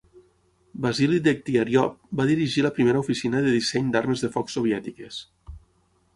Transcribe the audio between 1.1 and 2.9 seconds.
Degtyaryov va dirigir la